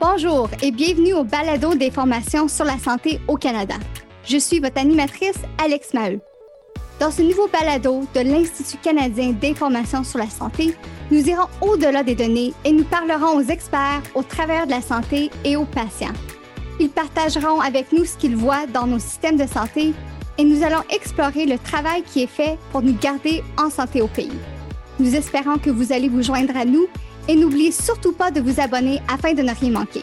Bonjour 0.00 0.48
et 0.62 0.70
bienvenue 0.70 1.12
au 1.12 1.24
Balado 1.24 1.74
des 1.74 1.90
formations 1.90 2.48
sur 2.48 2.64
la 2.64 2.78
santé 2.78 3.20
au 3.28 3.36
Canada. 3.36 3.74
Je 4.24 4.38
suis 4.38 4.58
votre 4.58 4.80
animatrice 4.80 5.36
Alex 5.62 5.92
Maheu. 5.92 6.20
Dans 6.98 7.10
ce 7.10 7.20
nouveau 7.20 7.48
balado 7.48 8.04
de 8.14 8.20
l'Institut 8.20 8.78
canadien 8.78 9.32
d'information 9.32 10.02
sur 10.02 10.18
la 10.18 10.30
santé, 10.30 10.74
nous 11.10 11.28
irons 11.28 11.48
au-delà 11.60 12.02
des 12.02 12.14
données 12.14 12.54
et 12.64 12.72
nous 12.72 12.84
parlerons 12.84 13.36
aux 13.36 13.42
experts 13.42 14.00
au 14.14 14.22
travers 14.22 14.64
de 14.64 14.70
la 14.70 14.80
santé 14.80 15.28
et 15.44 15.56
aux 15.56 15.66
patients. 15.66 16.14
Ils 16.80 16.88
partageront 16.88 17.60
avec 17.60 17.92
nous 17.92 18.06
ce 18.06 18.16
qu'ils 18.16 18.36
voient 18.36 18.66
dans 18.72 18.86
nos 18.86 18.98
systèmes 18.98 19.36
de 19.36 19.46
santé 19.46 19.92
et 20.38 20.44
nous 20.44 20.62
allons 20.62 20.82
explorer 20.88 21.44
le 21.44 21.58
travail 21.58 22.02
qui 22.04 22.22
est 22.22 22.26
fait 22.26 22.56
pour 22.72 22.80
nous 22.80 22.96
garder 22.96 23.44
en 23.58 23.68
santé 23.68 24.00
au 24.00 24.08
pays. 24.08 24.32
Nous 24.98 25.14
espérons 25.14 25.58
que 25.58 25.68
vous 25.68 25.92
allez 25.92 26.08
vous 26.08 26.22
joindre 26.22 26.56
à 26.56 26.64
nous 26.64 26.86
et 27.30 27.36
n'oubliez 27.36 27.70
surtout 27.70 28.10
pas 28.10 28.32
de 28.32 28.40
vous 28.40 28.60
abonner 28.60 29.00
afin 29.08 29.34
de 29.34 29.42
ne 29.42 29.54
rien 29.54 29.70
manquer. 29.70 30.02